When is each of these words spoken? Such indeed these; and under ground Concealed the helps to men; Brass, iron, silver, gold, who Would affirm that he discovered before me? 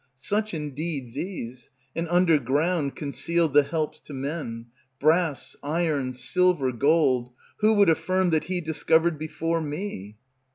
Such 0.17 0.55
indeed 0.55 1.13
these; 1.13 1.69
and 1.95 2.07
under 2.09 2.39
ground 2.39 2.95
Concealed 2.95 3.53
the 3.53 3.61
helps 3.61 4.01
to 4.01 4.15
men; 4.15 4.65
Brass, 4.99 5.55
iron, 5.61 6.13
silver, 6.13 6.71
gold, 6.71 7.31
who 7.57 7.73
Would 7.73 7.87
affirm 7.91 8.31
that 8.31 8.45
he 8.45 8.61
discovered 8.61 9.19
before 9.19 9.61
me? 9.61 10.17